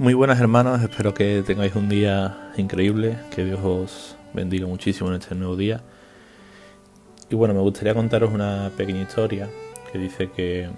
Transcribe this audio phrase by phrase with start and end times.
[0.00, 5.16] Muy buenas hermanos, espero que tengáis un día increíble, que Dios os bendiga muchísimo en
[5.16, 5.80] este nuevo día.
[7.28, 9.48] Y bueno, me gustaría contaros una pequeña historia
[9.90, 10.70] que dice que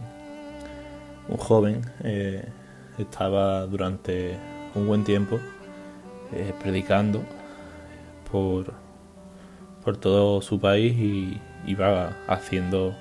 [1.29, 2.49] un joven eh,
[2.97, 4.39] estaba durante
[4.75, 5.39] un buen tiempo
[6.33, 7.23] eh, predicando
[8.33, 8.73] por,
[9.85, 12.97] por todo su país y iba haciendo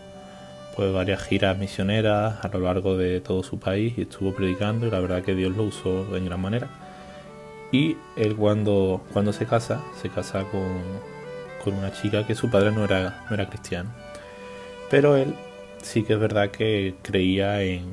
[0.80, 4.90] pues varias giras misioneras a lo largo de todo su país y estuvo predicando y
[4.90, 6.70] la verdad que Dios lo usó en gran manera.
[7.70, 12.86] Y él cuando, cuando se casa, se casa con, una chica que su padre no
[12.86, 13.90] era, no era cristiano.
[14.90, 15.36] Pero él
[15.82, 17.90] sí que es verdad que creía en,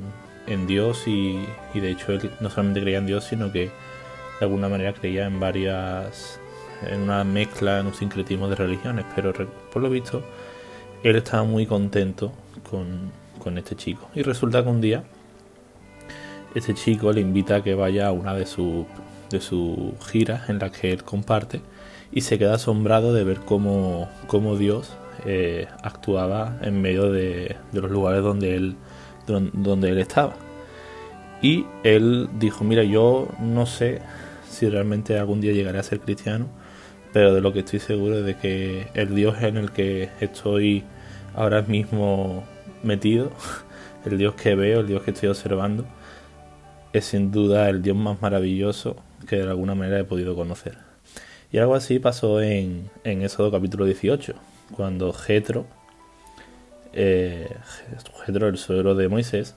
[0.65, 4.69] Dios y, y, de hecho él no solamente creía en Dios, sino que de alguna
[4.69, 6.39] manera creía en varias,
[6.89, 9.03] en una mezcla, en un sincretismo de religiones.
[9.13, 9.33] Pero
[9.73, 10.23] por lo visto,
[11.03, 12.31] él estaba muy contento
[12.69, 13.11] con,
[13.57, 14.09] este chico.
[14.13, 15.05] Y resulta que un día
[16.53, 18.85] este chico le invita a que vaya a una de sus
[19.29, 21.61] de sus giras en las que él comparte
[22.11, 27.89] y se queda asombrado de ver cómo, cómo Dios eh, actuaba en medio de, los
[27.91, 28.75] lugares donde él,
[29.25, 30.35] donde él estaba.
[31.41, 34.01] Y él dijo, mira, yo no sé
[34.49, 36.47] si realmente algún día llegaré a ser cristiano,
[37.13, 40.83] pero de lo que estoy seguro es de que el Dios en el que estoy
[41.35, 42.43] ahora mismo
[42.83, 43.31] metido,
[44.05, 45.85] el Dios que veo, el Dios que estoy observando,
[46.93, 50.77] es sin duda el Dios más maravilloso que de alguna manera he podido conocer.
[51.51, 54.33] Y algo así pasó en, en Éxodo capítulo 18,
[54.75, 55.13] cuando
[56.93, 57.47] eh,
[58.25, 59.55] Jetro, el suegro de Moisés,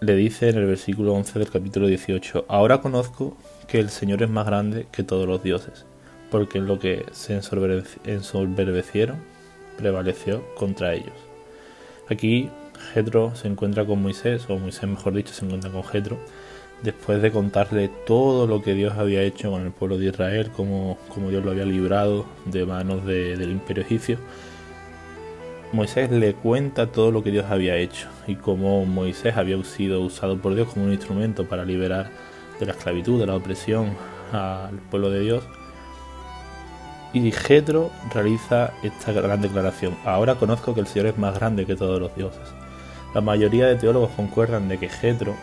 [0.00, 3.36] le dice en el versículo 11 del capítulo 18, ahora conozco
[3.68, 5.86] que el Señor es más grande que todos los dioses,
[6.32, 9.18] porque lo que se ensoberbecieron
[9.76, 11.12] prevaleció contra ellos.
[12.08, 12.48] Aquí
[12.94, 16.18] Jetro se encuentra con Moisés, o Moisés mejor dicho, se encuentra con Jetro,
[16.82, 20.98] después de contarle todo lo que Dios había hecho con el pueblo de Israel, cómo,
[21.28, 24.18] Dios lo había librado de manos del imperio egipcio.
[25.72, 30.38] Moisés le cuenta todo lo que Dios había hecho y cómo Moisés había sido usado
[30.38, 32.10] por Dios como un instrumento para liberar
[32.58, 33.90] de la esclavitud, de la opresión
[34.32, 35.44] al pueblo de Dios
[37.12, 39.96] y Jetro realiza esta gran declaración.
[40.04, 42.40] Ahora conozco que el Señor es más grande que todos los dioses.
[43.14, 45.34] La mayoría de teólogos concuerdan de que Jetro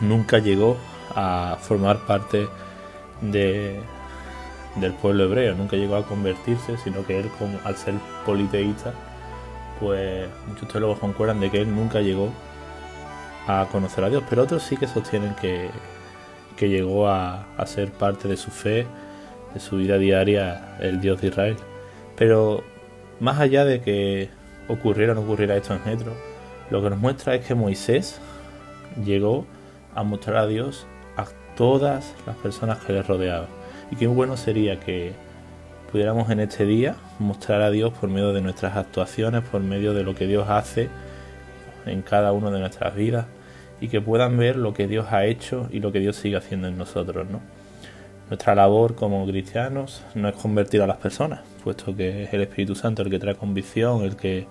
[0.00, 0.76] nunca llegó
[1.14, 2.46] a formar parte
[3.20, 3.80] de,
[4.76, 7.30] del pueblo hebreo, nunca llegó a convertirse, sino que él,
[7.64, 8.92] al ser politeísta,
[9.80, 12.30] pues muchos teólogos concuerdan de que él nunca llegó
[13.48, 15.70] a conocer a Dios, pero otros sí que sostienen que,
[16.56, 18.86] que llegó a ser parte de su fe
[19.54, 21.56] de su vida diaria el Dios de Israel.
[22.16, 22.62] Pero
[23.20, 24.28] más allá de que
[24.68, 26.12] ocurriera o no ocurriera esto en Jetro,
[26.70, 28.20] lo que nos muestra es que Moisés
[29.04, 29.46] llegó
[29.94, 30.86] a mostrar a Dios
[31.16, 33.48] a todas las personas que le rodeaban.
[33.90, 35.12] Y qué bueno sería que
[35.90, 40.02] pudiéramos en este día mostrar a Dios por medio de nuestras actuaciones, por medio de
[40.02, 40.88] lo que Dios hace
[41.86, 43.26] en cada una de nuestras vidas
[43.80, 46.68] y que puedan ver lo que Dios ha hecho y lo que Dios sigue haciendo
[46.68, 47.40] en nosotros, ¿no?
[48.28, 52.74] Nuestra labor como cristianos no es convertir a las personas, puesto que es el Espíritu
[52.74, 54.48] Santo el que trae convicción, el que,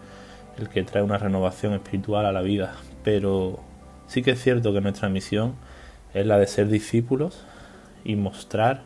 [0.58, 2.76] el que trae una renovación espiritual a la vida.
[3.04, 3.60] Pero
[4.08, 5.56] sí que es cierto que nuestra misión
[6.14, 7.44] es la de ser discípulos
[8.06, 8.84] y mostrar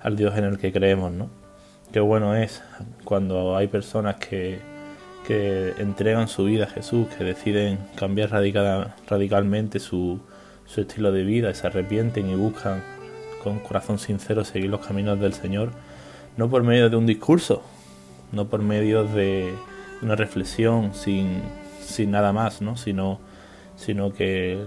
[0.00, 1.28] al Dios en el que creemos, ¿no?
[1.92, 2.62] Qué bueno es
[3.04, 4.60] cuando hay personas que,
[5.26, 10.20] que entregan su vida a Jesús, que deciden cambiar radicalmente su,
[10.64, 12.82] su estilo de vida, se arrepienten y buscan
[13.42, 15.72] con corazón sincero seguir los caminos del Señor,
[16.36, 17.62] no por medio de un discurso,
[18.30, 19.54] no por medio de
[20.02, 21.42] una reflexión sin,
[21.80, 22.76] sin nada más, ¿no?
[22.76, 23.18] sino,
[23.76, 24.64] sino que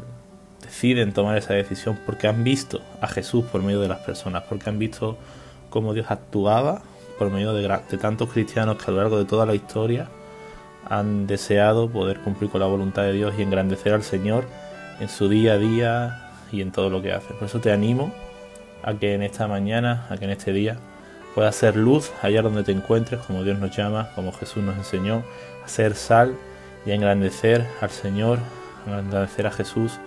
[0.62, 4.70] deciden tomar esa decisión porque han visto a Jesús por medio de las personas, porque
[4.70, 5.18] han visto
[5.70, 6.82] cómo Dios actuaba
[7.18, 10.10] por medio de, de tantos cristianos que a lo largo de toda la historia
[10.88, 14.46] han deseado poder cumplir con la voluntad de Dios y engrandecer al Señor
[15.00, 17.34] en su día a día y en todo lo que hace.
[17.34, 18.12] Por eso te animo
[18.86, 20.78] a que en esta mañana, a que en este día
[21.34, 25.24] pueda ser luz allá donde te encuentres, como Dios nos llama, como Jesús nos enseñó,
[25.66, 26.36] a ser sal
[26.86, 28.40] y a engrandecer al Señor,
[28.88, 30.00] a engrandecer a Jesús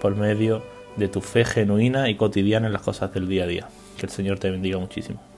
[0.00, 0.62] por medio
[0.96, 3.68] de tu fe genuina y cotidiana en las cosas del día a día.
[3.98, 5.31] Que el Señor te bendiga muchísimo.